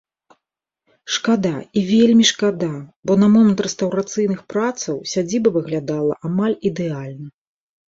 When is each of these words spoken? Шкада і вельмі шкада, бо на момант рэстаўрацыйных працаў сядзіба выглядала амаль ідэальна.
Шкада 1.17 1.51
і 1.81 1.83
вельмі 1.89 2.25
шкада, 2.31 2.71
бо 3.11 3.19
на 3.25 3.29
момант 3.35 3.63
рэстаўрацыйных 3.67 4.41
працаў 4.55 4.95
сядзіба 5.15 5.49
выглядала 5.61 6.19
амаль 6.33 6.59
ідэальна. 6.75 7.27